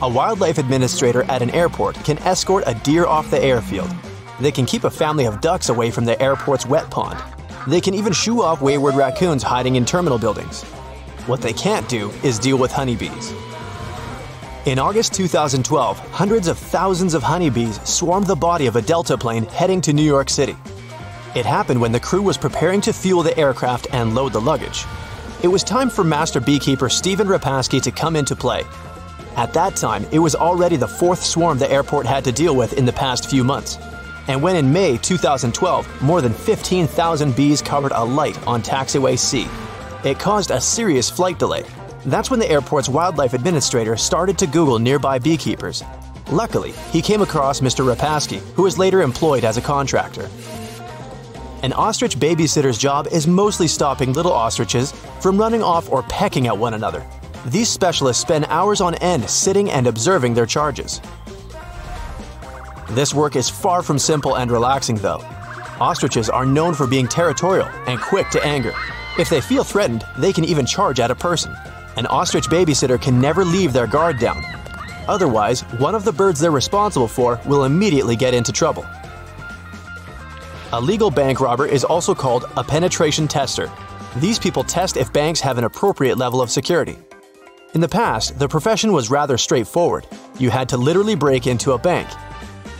A 0.00 0.08
wildlife 0.08 0.58
administrator 0.58 1.24
at 1.24 1.42
an 1.42 1.50
airport 1.50 1.96
can 2.04 2.18
escort 2.18 2.62
a 2.68 2.74
deer 2.84 3.04
off 3.04 3.32
the 3.32 3.42
airfield. 3.42 3.90
They 4.38 4.52
can 4.52 4.64
keep 4.64 4.84
a 4.84 4.90
family 4.90 5.24
of 5.24 5.40
ducks 5.40 5.70
away 5.70 5.90
from 5.90 6.04
the 6.04 6.20
airport's 6.22 6.64
wet 6.64 6.88
pond. 6.88 7.20
They 7.66 7.80
can 7.80 7.94
even 7.94 8.12
shoo 8.12 8.40
off 8.42 8.62
wayward 8.62 8.94
raccoons 8.94 9.42
hiding 9.42 9.74
in 9.74 9.84
terminal 9.84 10.16
buildings. 10.16 10.62
What 11.26 11.42
they 11.42 11.52
can't 11.52 11.88
do 11.88 12.12
is 12.22 12.38
deal 12.38 12.58
with 12.58 12.70
honeybees. 12.70 13.34
In 14.66 14.78
August 14.78 15.14
2012, 15.14 15.98
hundreds 16.10 16.46
of 16.46 16.58
thousands 16.58 17.12
of 17.14 17.24
honeybees 17.24 17.80
swarmed 17.82 18.28
the 18.28 18.36
body 18.36 18.68
of 18.68 18.76
a 18.76 18.82
Delta 18.82 19.18
plane 19.18 19.46
heading 19.46 19.80
to 19.80 19.92
New 19.92 20.04
York 20.04 20.30
City. 20.30 20.56
It 21.34 21.44
happened 21.44 21.80
when 21.80 21.90
the 21.90 21.98
crew 21.98 22.22
was 22.22 22.38
preparing 22.38 22.80
to 22.82 22.92
fuel 22.92 23.24
the 23.24 23.36
aircraft 23.36 23.88
and 23.92 24.14
load 24.14 24.32
the 24.32 24.40
luggage. 24.40 24.84
It 25.42 25.48
was 25.48 25.64
time 25.64 25.90
for 25.90 26.04
master 26.04 26.38
beekeeper 26.38 26.88
Stephen 26.88 27.26
Repasky 27.26 27.82
to 27.82 27.90
come 27.90 28.14
into 28.14 28.36
play. 28.36 28.62
At 29.38 29.54
that 29.54 29.76
time, 29.76 30.04
it 30.12 30.18
was 30.18 30.34
already 30.34 30.76
the 30.76 30.86
fourth 30.86 31.22
swarm 31.24 31.56
the 31.56 31.70
airport 31.72 32.04
had 32.04 32.24
to 32.24 32.32
deal 32.32 32.54
with 32.54 32.74
in 32.74 32.84
the 32.84 32.92
past 32.92 33.30
few 33.30 33.42
months. 33.42 33.78
And 34.26 34.42
when 34.42 34.56
in 34.56 34.70
May 34.70 34.98
2012, 34.98 36.02
more 36.02 36.20
than 36.20 36.34
15,000 36.34 37.34
bees 37.34 37.62
covered 37.62 37.92
a 37.94 38.04
light 38.04 38.36
on 38.46 38.60
taxiway 38.60 39.18
C, 39.18 39.46
it 40.04 40.18
caused 40.18 40.50
a 40.50 40.60
serious 40.60 41.08
flight 41.08 41.38
delay 41.38 41.64
that's 42.04 42.30
when 42.30 42.40
the 42.40 42.50
airport's 42.50 42.88
wildlife 42.88 43.34
administrator 43.34 43.96
started 43.96 44.38
to 44.38 44.46
Google 44.46 44.78
nearby 44.78 45.18
beekeepers. 45.18 45.82
Luckily, 46.30 46.72
he 46.90 47.02
came 47.02 47.22
across 47.22 47.60
Mr. 47.60 47.84
Repasky, 47.84 48.38
who 48.54 48.62
was 48.62 48.78
later 48.78 49.02
employed 49.02 49.44
as 49.44 49.56
a 49.56 49.62
contractor. 49.62 50.28
An 51.62 51.72
ostrich 51.72 52.18
babysitter's 52.18 52.78
job 52.78 53.08
is 53.08 53.26
mostly 53.26 53.66
stopping 53.66 54.12
little 54.12 54.32
ostriches 54.32 54.92
from 55.20 55.38
running 55.38 55.62
off 55.62 55.90
or 55.90 56.02
pecking 56.04 56.46
at 56.46 56.56
one 56.56 56.74
another. 56.74 57.04
These 57.48 57.70
specialists 57.70 58.20
spend 58.20 58.44
hours 58.50 58.82
on 58.82 58.94
end 58.96 59.28
sitting 59.28 59.70
and 59.70 59.86
observing 59.86 60.34
their 60.34 60.44
charges. 60.44 61.00
This 62.90 63.14
work 63.14 63.36
is 63.36 63.48
far 63.48 63.82
from 63.82 63.98
simple 63.98 64.36
and 64.36 64.50
relaxing, 64.50 64.96
though. 64.96 65.22
Ostriches 65.80 66.28
are 66.28 66.44
known 66.44 66.74
for 66.74 66.86
being 66.86 67.08
territorial 67.08 67.66
and 67.86 67.98
quick 68.00 68.28
to 68.30 68.44
anger. 68.44 68.74
If 69.18 69.30
they 69.30 69.40
feel 69.40 69.64
threatened, 69.64 70.04
they 70.18 70.30
can 70.30 70.44
even 70.44 70.66
charge 70.66 71.00
at 71.00 71.10
a 71.10 71.14
person. 71.14 71.56
An 71.96 72.04
ostrich 72.06 72.48
babysitter 72.48 73.00
can 73.00 73.18
never 73.18 73.46
leave 73.46 73.72
their 73.72 73.86
guard 73.86 74.18
down. 74.18 74.44
Otherwise, 75.08 75.62
one 75.78 75.94
of 75.94 76.04
the 76.04 76.12
birds 76.12 76.40
they're 76.40 76.50
responsible 76.50 77.08
for 77.08 77.40
will 77.46 77.64
immediately 77.64 78.14
get 78.14 78.34
into 78.34 78.52
trouble. 78.52 78.84
A 80.72 80.80
legal 80.80 81.10
bank 81.10 81.40
robber 81.40 81.64
is 81.64 81.82
also 81.82 82.14
called 82.14 82.44
a 82.58 82.62
penetration 82.62 83.26
tester. 83.26 83.70
These 84.16 84.38
people 84.38 84.64
test 84.64 84.98
if 84.98 85.10
banks 85.14 85.40
have 85.40 85.56
an 85.56 85.64
appropriate 85.64 86.18
level 86.18 86.42
of 86.42 86.50
security. 86.50 86.98
In 87.74 87.82
the 87.82 87.88
past, 87.88 88.38
the 88.38 88.48
profession 88.48 88.94
was 88.94 89.10
rather 89.10 89.36
straightforward. 89.36 90.06
You 90.38 90.48
had 90.48 90.70
to 90.70 90.78
literally 90.78 91.14
break 91.14 91.46
into 91.46 91.72
a 91.72 91.78
bank. 91.78 92.08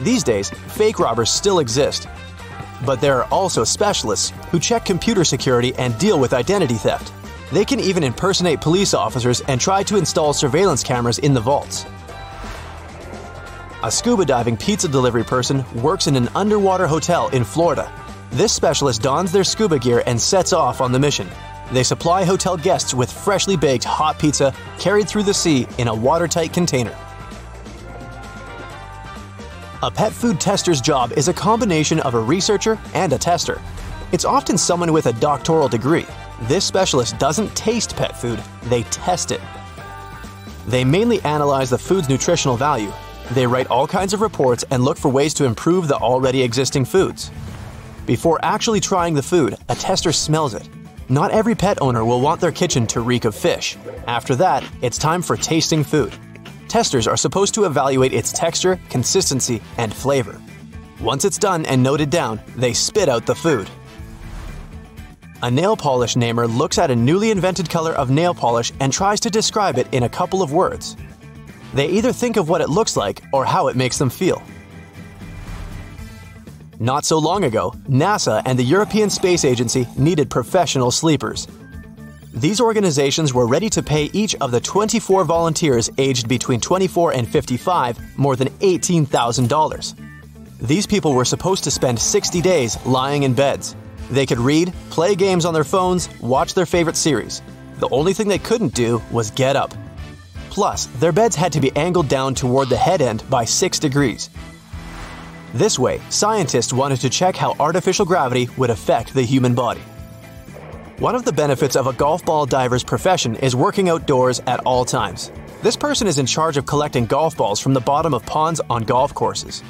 These 0.01 0.25
days, 0.25 0.49
fake 0.49 0.99
robbers 0.99 1.29
still 1.31 1.59
exist. 1.59 2.09
But 2.87 2.99
there 2.99 3.23
are 3.23 3.31
also 3.31 3.65
specialists 3.65 4.33
who 4.51 4.59
check 4.59 4.87
computer 4.87 5.25
security 5.25 5.75
and 5.75 5.99
deal 5.99 6.19
with 6.19 6.33
identity 6.33 6.77
theft. 6.77 7.13
They 7.53 7.67
can 7.67 7.81
even 7.81 8.03
impersonate 8.03 8.63
police 8.63 8.95
officers 8.95 9.43
and 9.43 9.61
try 9.61 9.83
to 9.83 9.99
install 9.99 10.33
surveillance 10.33 10.83
cameras 10.83 11.19
in 11.19 11.35
the 11.35 11.41
vaults. 11.41 11.85
A 13.83 13.91
scuba 13.91 14.25
diving 14.25 14.57
pizza 14.57 14.89
delivery 14.89 15.25
person 15.25 15.65
works 15.83 16.07
in 16.07 16.17
an 16.17 16.29
underwater 16.35 16.87
hotel 16.87 17.29
in 17.29 17.45
Florida. 17.45 17.93
This 18.31 18.55
specialist 18.55 19.03
dons 19.03 19.33
their 19.33 19.45
scuba 19.45 19.79
gear 19.79 20.03
and 20.07 20.19
sets 20.19 20.55
off 20.55 20.81
on 20.81 20.93
the 20.93 20.99
mission. 20.99 21.29
They 21.73 21.83
supply 21.83 22.25
hotel 22.25 22.57
guests 22.57 22.95
with 22.95 23.13
freshly 23.13 23.57
baked 23.57 23.85
hot 23.85 24.19
pizza 24.19 24.55
carried 24.79 25.09
through 25.09 25.25
the 25.25 25.35
sea 25.35 25.67
in 25.79 25.89
a 25.89 25.95
watertight 25.95 26.53
container. 26.53 26.97
A 29.83 29.91
pet 29.91 30.13
food 30.13 30.41
tester's 30.41 30.81
job 30.81 31.13
is 31.13 31.29
a 31.29 31.33
combination 31.33 32.01
of 32.01 32.15
a 32.15 32.21
researcher 32.21 32.79
and 32.95 33.13
a 33.13 33.19
tester. 33.19 33.61
It's 34.13 34.25
often 34.25 34.59
someone 34.59 34.93
with 34.93 35.07
a 35.07 35.13
doctoral 35.15 35.69
degree, 35.69 36.07
this 36.43 36.65
specialist 36.65 37.19
doesn't 37.19 37.55
taste 37.57 37.97
pet 37.97 38.17
food, 38.17 38.41
they 38.65 38.85
test 38.85 39.33
it. 39.33 39.41
They 40.69 40.85
mainly 40.85 41.21
analyze 41.23 41.69
the 41.69 41.79
food's 41.79 42.09
nutritional 42.09 42.57
value. 42.57 42.93
They 43.33 43.47
write 43.47 43.67
all 43.67 43.89
kinds 43.89 44.13
of 44.13 44.21
reports 44.21 44.65
and 44.71 44.85
look 44.85 44.99
for 44.99 45.09
ways 45.09 45.35
to 45.35 45.45
improve 45.45 45.89
the 45.89 45.97
already 45.97 46.43
existing 46.43 46.85
foods. 46.85 47.33
Before 48.07 48.39
actually 48.45 48.79
trying 48.79 49.15
the 49.15 49.23
food, 49.23 49.57
a 49.69 49.75
tester 49.75 50.13
smells 50.13 50.55
it. 50.55 50.69
Not 51.11 51.31
every 51.31 51.55
pet 51.55 51.81
owner 51.81 52.05
will 52.05 52.21
want 52.21 52.41
their 52.41 52.53
kitchen 52.53 52.87
to 52.89 53.01
reek 53.01 53.25
of 53.25 53.35
fish. 53.35 53.79
After 54.07 54.37
that, 54.37 54.63
it's 54.83 54.99
time 54.99 55.23
for 55.23 55.37
tasting 55.37 55.83
food. 55.83 56.15
Testers 56.69 57.07
are 57.07 57.17
supposed 57.17 57.55
to 57.55 57.65
evaluate 57.65 58.13
its 58.13 58.31
texture, 58.31 58.79
consistency, 58.91 59.63
and 59.79 59.93
flavor. 59.93 60.39
Once 61.01 61.25
it's 61.25 61.39
done 61.39 61.65
and 61.65 61.83
noted 61.83 62.11
down, 62.11 62.39
they 62.57 62.75
spit 62.75 63.09
out 63.09 63.25
the 63.25 63.35
food. 63.35 63.71
A 65.43 65.51
nail 65.51 65.77
polish 65.77 66.15
namer 66.15 66.47
looks 66.47 66.77
at 66.77 66.91
a 66.91 66.97
newly 66.97 67.31
invented 67.31 67.71
color 67.71 67.93
of 67.93 68.11
nail 68.11 68.35
polish 68.35 68.73
and 68.81 68.93
tries 68.93 69.21
to 69.21 69.31
describe 69.31 69.79
it 69.79 69.87
in 69.93 70.03
a 70.03 70.09
couple 70.09 70.43
of 70.43 70.53
words. 70.53 70.95
They 71.73 71.89
either 71.89 72.13
think 72.13 72.37
of 72.37 72.51
what 72.51 72.61
it 72.61 72.69
looks 72.69 72.97
like 72.97 73.23
or 73.33 73.47
how 73.47 73.69
it 73.69 73.77
makes 73.77 73.97
them 73.97 74.11
feel. 74.11 74.43
Not 76.81 77.05
so 77.05 77.19
long 77.19 77.45
ago, 77.45 77.75
NASA 77.89 78.43
and 78.45 78.59
the 78.59 78.65
European 78.65 79.11
Space 79.11 79.45
Agency 79.45 79.87
needed 79.97 80.31
professional 80.31 80.91
sleepers. 80.91 81.49
These 82.33 82.61
organizations 82.61 83.35
were 83.35 83.47
ready 83.47 83.69
to 83.71 83.83
pay 83.83 84.05
each 84.13 84.35
of 84.37 84.51
the 84.51 84.61
24 84.61 85.25
volunteers 85.25 85.91
aged 85.99 86.29
between 86.29 86.61
24 86.61 87.13
and 87.15 87.29
55 87.29 88.19
more 88.19 88.37
than 88.37 88.49
$18,000. 88.49 89.95
These 90.61 90.87
people 90.87 91.15
were 91.15 91.25
supposed 91.25 91.65
to 91.65 91.71
spend 91.71 91.99
60 91.99 92.41
days 92.41 92.77
lying 92.87 93.25
in 93.25 93.35
beds, 93.35 93.75
they 94.11 94.27
could 94.27 94.39
read, 94.39 94.73
play 94.91 95.15
games 95.15 95.45
on 95.45 95.55
their 95.55 95.65
phones, 95.65 96.09
watch 96.21 96.55
their 96.55 96.67
favorite 96.67 96.97
series. 96.97 97.43
The 97.79 97.89
only 97.91 98.13
thing 98.13 98.29
they 98.29 98.39
couldn't 98.39 98.75
do 98.75 99.03
was 99.11 99.31
get 99.31 99.55
up. 99.55 99.75
Plus, 100.51 100.87
their 100.99 101.13
beds 101.13 101.37
had 101.37 101.53
to 101.53 101.61
be 101.61 101.71
angled 101.77 102.09
down 102.09 102.35
toward 102.35 102.69
the 102.69 102.77
head 102.77 103.03
end 103.03 103.23
by 103.29 103.45
6 103.45 103.79
degrees. 103.79 104.31
This 105.55 105.79
way, 105.79 106.01
scientists 106.11 106.73
wanted 106.73 107.01
to 107.01 107.09
check 107.09 107.35
how 107.35 107.57
artificial 107.59 108.05
gravity 108.05 108.49
would 108.59 108.71
affect 108.71 109.15
the 109.15 109.23
human 109.23 109.55
body. 109.55 109.81
One 110.99 111.15
of 111.15 111.25
the 111.25 111.33
benefits 111.33 111.75
of 111.75 111.87
a 111.87 111.93
golf 111.93 112.25
ball 112.25 112.45
diver's 112.45 112.85
profession 112.85 113.37
is 113.37 113.57
working 113.57 113.89
outdoors 113.89 114.41
at 114.47 114.61
all 114.67 114.85
times. 114.85 115.33
This 115.63 115.77
person 115.77 116.07
is 116.07 116.19
in 116.19 116.27
charge 116.27 116.57
of 116.57 116.67
collecting 116.67 117.07
golf 117.07 117.37
balls 117.37 117.61
from 117.61 117.73
the 117.73 117.81
bottom 117.81 118.13
of 118.13 118.27
ponds 118.27 118.61
on 118.69 118.83
golf 118.83 119.15
courses. 119.15 119.63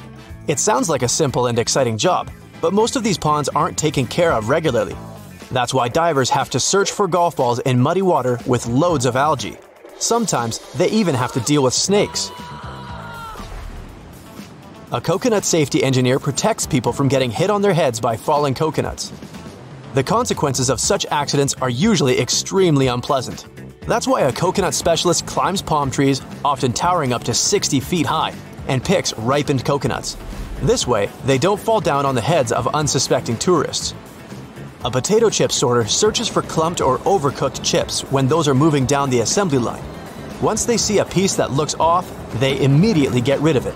It 0.47 0.59
sounds 0.59 0.89
like 0.89 1.03
a 1.03 1.07
simple 1.07 1.47
and 1.47 1.57
exciting 1.57 1.97
job, 1.97 2.29
but 2.61 2.73
most 2.73 2.95
of 2.95 3.03
these 3.03 3.17
ponds 3.17 3.47
aren't 3.49 3.77
taken 3.77 4.05
care 4.05 4.33
of 4.33 4.49
regularly. 4.49 4.95
That's 5.51 5.73
why 5.73 5.87
divers 5.87 6.29
have 6.29 6.49
to 6.49 6.59
search 6.59 6.91
for 6.91 7.07
golf 7.07 7.37
balls 7.37 7.59
in 7.59 7.79
muddy 7.79 8.01
water 8.01 8.37
with 8.45 8.67
loads 8.67 9.05
of 9.05 9.15
algae. 9.15 9.57
Sometimes 9.97 10.59
they 10.73 10.89
even 10.89 11.15
have 11.15 11.31
to 11.33 11.39
deal 11.41 11.63
with 11.63 11.73
snakes. 11.73 12.31
A 14.91 14.99
coconut 14.99 15.45
safety 15.45 15.83
engineer 15.83 16.17
protects 16.17 16.65
people 16.65 16.91
from 16.91 17.09
getting 17.09 17.29
hit 17.29 17.51
on 17.51 17.61
their 17.61 17.75
heads 17.75 17.99
by 17.99 18.17
falling 18.17 18.55
coconuts. 18.55 19.13
The 19.93 20.01
consequences 20.01 20.71
of 20.71 20.79
such 20.79 21.05
accidents 21.11 21.53
are 21.61 21.69
usually 21.69 22.19
extremely 22.19 22.87
unpleasant. 22.87 23.45
That's 23.81 24.07
why 24.07 24.21
a 24.21 24.33
coconut 24.33 24.73
specialist 24.73 25.27
climbs 25.27 25.61
palm 25.61 25.91
trees, 25.91 26.23
often 26.43 26.73
towering 26.73 27.13
up 27.13 27.23
to 27.25 27.35
60 27.35 27.79
feet 27.81 28.07
high, 28.07 28.33
and 28.67 28.83
picks 28.83 29.13
ripened 29.19 29.63
coconuts. 29.63 30.17
This 30.63 30.87
way, 30.87 31.11
they 31.23 31.37
don't 31.37 31.59
fall 31.59 31.81
down 31.81 32.07
on 32.07 32.15
the 32.15 32.21
heads 32.21 32.51
of 32.51 32.67
unsuspecting 32.69 33.37
tourists. 33.37 33.93
A 34.83 34.89
potato 34.89 35.29
chip 35.29 35.51
sorter 35.51 35.85
searches 35.85 36.27
for 36.27 36.41
clumped 36.41 36.81
or 36.81 36.97
overcooked 36.99 37.63
chips 37.63 38.01
when 38.09 38.27
those 38.27 38.47
are 38.47 38.55
moving 38.55 38.87
down 38.87 39.11
the 39.11 39.19
assembly 39.19 39.59
line. 39.59 39.83
Once 40.41 40.65
they 40.65 40.77
see 40.77 40.97
a 40.97 41.05
piece 41.05 41.35
that 41.35 41.51
looks 41.51 41.75
off, 41.75 42.09
they 42.39 42.59
immediately 42.59 43.21
get 43.21 43.39
rid 43.41 43.55
of 43.55 43.67
it. 43.67 43.75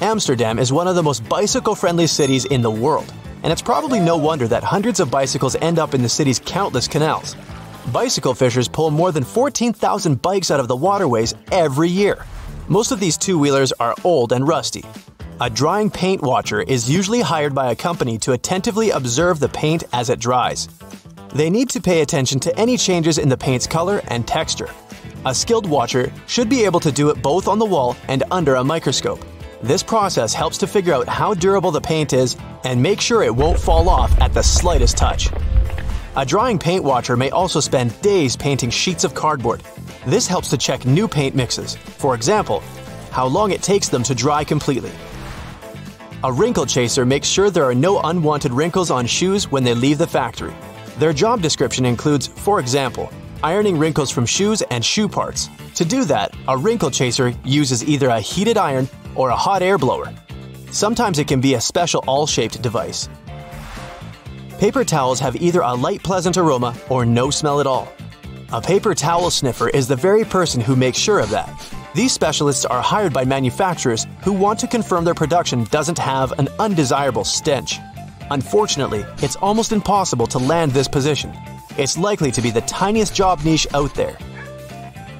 Amsterdam 0.00 0.58
is 0.58 0.72
one 0.72 0.86
of 0.86 0.94
the 0.94 1.02
most 1.02 1.28
bicycle 1.28 1.74
friendly 1.74 2.06
cities 2.06 2.44
in 2.44 2.62
the 2.62 2.70
world, 2.70 3.12
and 3.42 3.52
it's 3.52 3.62
probably 3.62 4.00
no 4.00 4.16
wonder 4.16 4.46
that 4.48 4.62
hundreds 4.62 5.00
of 5.00 5.10
bicycles 5.10 5.56
end 5.56 5.78
up 5.78 5.94
in 5.94 6.02
the 6.02 6.08
city's 6.08 6.38
countless 6.38 6.86
canals. 6.86 7.36
Bicycle 7.92 8.34
fishers 8.34 8.68
pull 8.68 8.90
more 8.90 9.12
than 9.12 9.24
14,000 9.24 10.22
bikes 10.22 10.50
out 10.50 10.60
of 10.60 10.68
the 10.68 10.76
waterways 10.76 11.34
every 11.50 11.88
year. 11.88 12.24
Most 12.68 12.92
of 12.92 13.00
these 13.00 13.16
two 13.16 13.38
wheelers 13.38 13.72
are 13.72 13.94
old 14.04 14.32
and 14.32 14.46
rusty, 14.46 14.84
a 15.40 15.48
drying 15.48 15.88
paint 15.88 16.20
watcher 16.20 16.62
is 16.62 16.90
usually 16.90 17.20
hired 17.20 17.54
by 17.54 17.70
a 17.70 17.76
company 17.76 18.18
to 18.18 18.32
attentively 18.32 18.90
observe 18.90 19.38
the 19.38 19.48
paint 19.48 19.84
as 19.92 20.10
it 20.10 20.18
dries. 20.18 20.68
They 21.32 21.48
need 21.48 21.70
to 21.70 21.80
pay 21.80 22.00
attention 22.00 22.40
to 22.40 22.58
any 22.58 22.76
changes 22.76 23.18
in 23.18 23.28
the 23.28 23.36
paint's 23.36 23.64
color 23.64 24.02
and 24.08 24.26
texture. 24.26 24.68
A 25.26 25.32
skilled 25.32 25.68
watcher 25.68 26.12
should 26.26 26.48
be 26.48 26.64
able 26.64 26.80
to 26.80 26.90
do 26.90 27.10
it 27.10 27.22
both 27.22 27.46
on 27.46 27.60
the 27.60 27.64
wall 27.64 27.96
and 28.08 28.24
under 28.32 28.56
a 28.56 28.64
microscope. 28.64 29.24
This 29.62 29.82
process 29.82 30.32
helps 30.32 30.56
to 30.58 30.68
figure 30.68 30.94
out 30.94 31.08
how 31.08 31.34
durable 31.34 31.72
the 31.72 31.80
paint 31.80 32.12
is 32.12 32.36
and 32.62 32.80
make 32.80 33.00
sure 33.00 33.24
it 33.24 33.34
won't 33.34 33.58
fall 33.58 33.88
off 33.88 34.16
at 34.20 34.32
the 34.32 34.42
slightest 34.42 34.96
touch. 34.96 35.30
A 36.16 36.24
drying 36.24 36.60
paint 36.60 36.84
watcher 36.84 37.16
may 37.16 37.30
also 37.30 37.58
spend 37.58 38.00
days 38.00 38.36
painting 38.36 38.70
sheets 38.70 39.02
of 39.02 39.14
cardboard. 39.14 39.62
This 40.06 40.28
helps 40.28 40.48
to 40.50 40.58
check 40.58 40.86
new 40.86 41.08
paint 41.08 41.34
mixes, 41.34 41.74
for 41.74 42.14
example, 42.14 42.60
how 43.10 43.26
long 43.26 43.50
it 43.50 43.62
takes 43.62 43.88
them 43.88 44.04
to 44.04 44.14
dry 44.14 44.44
completely. 44.44 44.92
A 46.22 46.32
wrinkle 46.32 46.66
chaser 46.66 47.04
makes 47.04 47.26
sure 47.26 47.50
there 47.50 47.64
are 47.64 47.74
no 47.74 48.00
unwanted 48.02 48.52
wrinkles 48.52 48.92
on 48.92 49.06
shoes 49.06 49.50
when 49.50 49.64
they 49.64 49.74
leave 49.74 49.98
the 49.98 50.06
factory. 50.06 50.54
Their 50.98 51.12
job 51.12 51.42
description 51.42 51.84
includes, 51.84 52.28
for 52.28 52.60
example, 52.60 53.12
ironing 53.42 53.78
wrinkles 53.78 54.10
from 54.10 54.26
shoes 54.26 54.62
and 54.62 54.84
shoe 54.84 55.08
parts. 55.08 55.48
To 55.74 55.84
do 55.84 56.04
that, 56.04 56.34
a 56.48 56.56
wrinkle 56.56 56.90
chaser 56.90 57.32
uses 57.44 57.84
either 57.84 58.08
a 58.08 58.20
heated 58.20 58.56
iron 58.56 58.88
or 59.18 59.28
a 59.28 59.36
hot 59.36 59.62
air 59.62 59.76
blower. 59.76 60.10
Sometimes 60.70 61.18
it 61.18 61.28
can 61.28 61.40
be 61.40 61.54
a 61.54 61.60
special 61.60 62.02
awl-shaped 62.06 62.62
device. 62.62 63.08
Paper 64.58 64.84
towels 64.84 65.20
have 65.20 65.36
either 65.36 65.60
a 65.60 65.74
light 65.74 66.02
pleasant 66.02 66.36
aroma 66.36 66.74
or 66.88 67.04
no 67.04 67.30
smell 67.30 67.60
at 67.60 67.66
all. 67.66 67.92
A 68.52 68.60
paper 68.60 68.94
towel 68.94 69.30
sniffer 69.30 69.68
is 69.68 69.86
the 69.86 69.96
very 69.96 70.24
person 70.24 70.60
who 70.60 70.74
makes 70.74 70.98
sure 70.98 71.20
of 71.20 71.30
that. 71.30 71.50
These 71.94 72.12
specialists 72.12 72.64
are 72.64 72.80
hired 72.80 73.12
by 73.12 73.24
manufacturers 73.24 74.06
who 74.22 74.32
want 74.32 74.58
to 74.60 74.66
confirm 74.66 75.04
their 75.04 75.14
production 75.14 75.64
doesn't 75.64 75.98
have 75.98 76.32
an 76.38 76.48
undesirable 76.58 77.24
stench. 77.24 77.78
Unfortunately, 78.30 79.04
it's 79.22 79.36
almost 79.36 79.72
impossible 79.72 80.26
to 80.28 80.38
land 80.38 80.72
this 80.72 80.88
position. 80.88 81.32
It's 81.76 81.96
likely 81.96 82.30
to 82.32 82.42
be 82.42 82.50
the 82.50 82.60
tiniest 82.62 83.14
job 83.14 83.44
niche 83.44 83.66
out 83.74 83.94
there. 83.94 84.16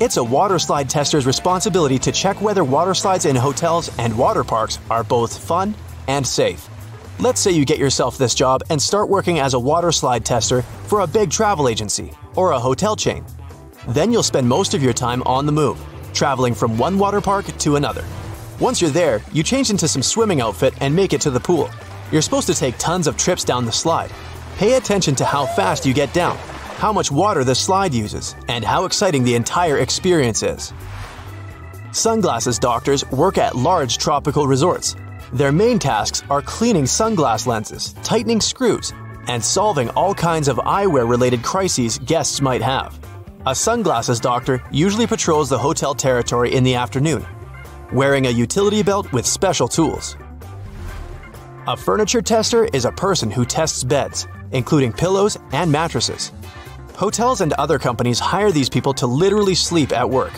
It's 0.00 0.16
a 0.16 0.22
water 0.22 0.60
slide 0.60 0.88
tester's 0.88 1.26
responsibility 1.26 1.98
to 1.98 2.12
check 2.12 2.40
whether 2.40 2.62
water 2.62 2.94
slides 2.94 3.26
in 3.26 3.34
hotels 3.34 3.90
and 3.98 4.16
water 4.16 4.44
parks 4.44 4.78
are 4.88 5.02
both 5.02 5.36
fun 5.36 5.74
and 6.06 6.24
safe. 6.24 6.68
Let's 7.18 7.40
say 7.40 7.50
you 7.50 7.64
get 7.64 7.78
yourself 7.78 8.16
this 8.16 8.32
job 8.32 8.62
and 8.70 8.80
start 8.80 9.08
working 9.08 9.40
as 9.40 9.54
a 9.54 9.58
water 9.58 9.90
slide 9.90 10.24
tester 10.24 10.62
for 10.62 11.00
a 11.00 11.06
big 11.08 11.32
travel 11.32 11.68
agency 11.68 12.12
or 12.36 12.52
a 12.52 12.60
hotel 12.60 12.94
chain. 12.94 13.24
Then 13.88 14.12
you'll 14.12 14.22
spend 14.22 14.48
most 14.48 14.72
of 14.72 14.84
your 14.84 14.92
time 14.92 15.20
on 15.24 15.46
the 15.46 15.52
move, 15.52 15.84
traveling 16.14 16.54
from 16.54 16.78
one 16.78 16.96
water 16.96 17.20
park 17.20 17.46
to 17.58 17.74
another. 17.74 18.04
Once 18.60 18.80
you're 18.80 18.90
there, 18.90 19.20
you 19.32 19.42
change 19.42 19.68
into 19.68 19.88
some 19.88 20.02
swimming 20.02 20.40
outfit 20.40 20.74
and 20.80 20.94
make 20.94 21.12
it 21.12 21.20
to 21.22 21.30
the 21.30 21.40
pool. 21.40 21.68
You're 22.12 22.22
supposed 22.22 22.46
to 22.46 22.54
take 22.54 22.78
tons 22.78 23.08
of 23.08 23.16
trips 23.16 23.42
down 23.42 23.64
the 23.64 23.72
slide. 23.72 24.12
Pay 24.58 24.74
attention 24.74 25.16
to 25.16 25.24
how 25.24 25.44
fast 25.44 25.84
you 25.84 25.92
get 25.92 26.14
down, 26.14 26.38
how 26.78 26.92
much 26.92 27.10
water 27.10 27.44
the 27.44 27.54
slide 27.54 27.92
uses, 27.92 28.34
and 28.48 28.64
how 28.64 28.86
exciting 28.86 29.24
the 29.24 29.34
entire 29.34 29.78
experience 29.78 30.42
is. 30.42 30.72
Sunglasses 31.92 32.58
doctors 32.58 33.04
work 33.10 33.36
at 33.36 33.56
large 33.56 33.98
tropical 33.98 34.46
resorts 34.46 34.96
their 35.32 35.52
main 35.52 35.78
tasks 35.78 36.22
are 36.30 36.40
cleaning 36.40 36.84
sunglass 36.84 37.46
lenses, 37.46 37.92
tightening 38.02 38.40
screws, 38.40 38.92
and 39.26 39.44
solving 39.44 39.90
all 39.90 40.14
kinds 40.14 40.48
of 40.48 40.56
eyewear 40.58 41.08
related 41.08 41.42
crises 41.42 41.98
guests 41.98 42.40
might 42.40 42.62
have. 42.62 42.98
A 43.46 43.54
sunglasses 43.54 44.20
doctor 44.20 44.62
usually 44.70 45.06
patrols 45.06 45.50
the 45.50 45.58
hotel 45.58 45.94
territory 45.94 46.54
in 46.54 46.64
the 46.64 46.74
afternoon, 46.74 47.26
wearing 47.92 48.26
a 48.26 48.30
utility 48.30 48.82
belt 48.82 49.12
with 49.12 49.26
special 49.26 49.68
tools. 49.68 50.16
A 51.66 51.76
furniture 51.76 52.22
tester 52.22 52.64
is 52.72 52.86
a 52.86 52.92
person 52.92 53.30
who 53.30 53.44
tests 53.44 53.84
beds, 53.84 54.26
including 54.52 54.94
pillows 54.94 55.36
and 55.52 55.70
mattresses. 55.70 56.32
Hotels 56.98 57.42
and 57.42 57.52
other 57.52 57.78
companies 57.78 58.18
hire 58.18 58.50
these 58.50 58.68
people 58.68 58.92
to 58.94 59.06
literally 59.06 59.54
sleep 59.54 59.92
at 59.92 60.10
work. 60.10 60.32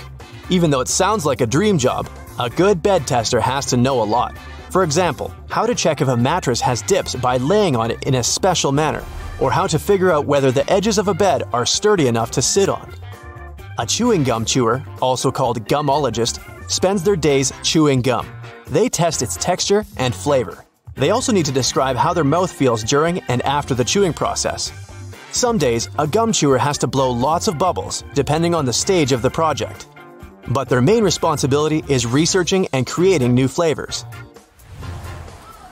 Even 0.50 0.70
though 0.70 0.80
it 0.80 0.88
sounds 0.88 1.24
like 1.24 1.40
a 1.40 1.46
dream 1.46 1.78
job, 1.78 2.06
a 2.38 2.50
good 2.50 2.82
bed 2.82 3.06
tester 3.06 3.40
has 3.40 3.64
to 3.64 3.78
know 3.78 4.02
a 4.02 4.04
lot. 4.04 4.36
For 4.68 4.84
example, 4.84 5.34
how 5.48 5.64
to 5.64 5.74
check 5.74 6.02
if 6.02 6.08
a 6.08 6.16
mattress 6.18 6.60
has 6.60 6.82
dips 6.82 7.14
by 7.14 7.38
laying 7.38 7.76
on 7.76 7.90
it 7.90 8.02
in 8.02 8.16
a 8.16 8.22
special 8.22 8.72
manner, 8.72 9.02
or 9.40 9.50
how 9.50 9.66
to 9.68 9.78
figure 9.78 10.10
out 10.10 10.26
whether 10.26 10.52
the 10.52 10.70
edges 10.70 10.98
of 10.98 11.08
a 11.08 11.14
bed 11.14 11.44
are 11.54 11.64
sturdy 11.64 12.08
enough 12.08 12.30
to 12.32 12.42
sit 12.42 12.68
on. 12.68 12.92
A 13.78 13.86
chewing 13.86 14.22
gum 14.22 14.44
chewer, 14.44 14.82
also 15.00 15.30
called 15.30 15.66
gumologist, 15.66 16.40
spends 16.70 17.02
their 17.02 17.16
days 17.16 17.54
chewing 17.62 18.02
gum. 18.02 18.26
They 18.66 18.90
test 18.90 19.22
its 19.22 19.38
texture 19.38 19.86
and 19.96 20.14
flavor. 20.14 20.66
They 20.94 21.08
also 21.08 21.32
need 21.32 21.46
to 21.46 21.52
describe 21.52 21.96
how 21.96 22.12
their 22.12 22.22
mouth 22.22 22.52
feels 22.52 22.84
during 22.84 23.20
and 23.28 23.40
after 23.46 23.74
the 23.74 23.82
chewing 23.82 24.12
process. 24.12 24.89
Some 25.32 25.59
days, 25.59 25.88
a 25.97 26.09
gum 26.09 26.32
chewer 26.32 26.59
has 26.59 26.77
to 26.79 26.88
blow 26.88 27.11
lots 27.11 27.47
of 27.47 27.56
bubbles, 27.56 28.03
depending 28.15 28.53
on 28.53 28.65
the 28.65 28.73
stage 28.73 29.12
of 29.12 29.23
the 29.23 29.31
project. 29.31 29.87
But 30.49 30.69
their 30.69 30.82
main 30.82 31.05
responsibility 31.05 31.85
is 31.87 32.05
researching 32.05 32.67
and 32.73 32.85
creating 32.85 33.35
new 33.35 33.47
flavors. 33.47 34.05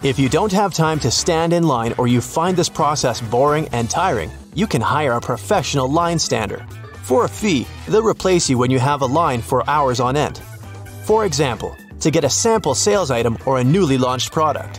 If 0.05 0.17
you 0.17 0.29
don't 0.29 0.53
have 0.53 0.75
time 0.75 1.01
to 1.01 1.11
stand 1.11 1.53
in 1.53 1.65
line 1.65 1.93
or 1.99 2.07
you 2.07 2.21
find 2.21 2.57
this 2.57 2.69
process 2.69 3.21
boring 3.21 3.67
and 3.73 3.91
tiring, 3.91 4.31
you 4.55 4.69
can 4.69 4.81
hire 4.81 5.15
a 5.15 5.21
professional 5.21 5.91
line 5.91 6.21
stander. 6.21 6.65
For 7.03 7.25
a 7.25 7.29
fee, 7.29 7.67
they'll 7.89 8.03
replace 8.03 8.49
you 8.49 8.59
when 8.59 8.71
you 8.71 8.79
have 8.79 9.03
a 9.03 9.07
line 9.07 9.43
for 9.43 9.69
hours 9.69 9.99
on 9.99 10.17
end. 10.17 10.39
For 11.03 11.27
example, 11.27 11.75
to 11.99 12.13
get 12.13 12.23
a 12.23 12.31
sample 12.31 12.77
sales 12.77 13.11
item 13.11 13.37
or 13.45 13.59
a 13.59 13.65
newly 13.65 13.99
launched 13.99 14.31
product. 14.31 14.79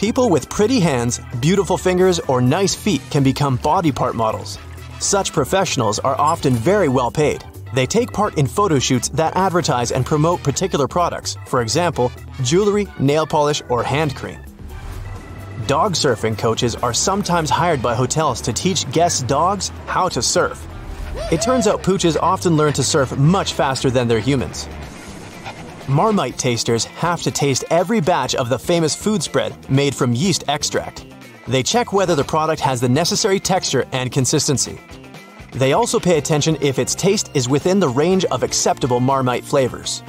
People 0.00 0.30
with 0.30 0.48
pretty 0.48 0.80
hands, 0.80 1.20
beautiful 1.42 1.76
fingers, 1.76 2.20
or 2.20 2.40
nice 2.40 2.74
feet 2.74 3.02
can 3.10 3.22
become 3.22 3.56
body 3.56 3.92
part 3.92 4.14
models. 4.14 4.58
Such 4.98 5.30
professionals 5.30 5.98
are 5.98 6.18
often 6.18 6.54
very 6.54 6.88
well 6.88 7.10
paid. 7.10 7.44
They 7.74 7.84
take 7.84 8.10
part 8.10 8.38
in 8.38 8.46
photo 8.46 8.78
shoots 8.78 9.10
that 9.10 9.36
advertise 9.36 9.92
and 9.92 10.06
promote 10.06 10.42
particular 10.42 10.88
products, 10.88 11.36
for 11.44 11.60
example, 11.60 12.10
jewelry, 12.42 12.88
nail 12.98 13.26
polish, 13.26 13.60
or 13.68 13.82
hand 13.82 14.16
cream. 14.16 14.40
Dog 15.66 15.92
surfing 15.92 16.38
coaches 16.38 16.76
are 16.76 16.94
sometimes 16.94 17.50
hired 17.50 17.82
by 17.82 17.94
hotels 17.94 18.40
to 18.40 18.54
teach 18.54 18.90
guests' 18.92 19.20
dogs 19.20 19.68
how 19.84 20.08
to 20.08 20.22
surf. 20.22 20.66
It 21.30 21.42
turns 21.42 21.66
out 21.66 21.82
pooches 21.82 22.16
often 22.22 22.56
learn 22.56 22.72
to 22.72 22.82
surf 22.82 23.18
much 23.18 23.52
faster 23.52 23.90
than 23.90 24.08
their 24.08 24.20
humans. 24.20 24.66
Marmite 25.90 26.38
tasters 26.38 26.84
have 26.84 27.20
to 27.22 27.32
taste 27.32 27.64
every 27.68 28.00
batch 28.00 28.36
of 28.36 28.48
the 28.48 28.58
famous 28.58 28.94
food 28.94 29.24
spread 29.24 29.68
made 29.68 29.92
from 29.92 30.14
yeast 30.14 30.44
extract. 30.46 31.04
They 31.48 31.64
check 31.64 31.92
whether 31.92 32.14
the 32.14 32.22
product 32.22 32.60
has 32.60 32.80
the 32.80 32.88
necessary 32.88 33.40
texture 33.40 33.84
and 33.90 34.12
consistency. 34.12 34.78
They 35.50 35.72
also 35.72 35.98
pay 35.98 36.16
attention 36.16 36.56
if 36.60 36.78
its 36.78 36.94
taste 36.94 37.32
is 37.34 37.48
within 37.48 37.80
the 37.80 37.88
range 37.88 38.24
of 38.26 38.44
acceptable 38.44 39.00
Marmite 39.00 39.44
flavors. 39.44 40.04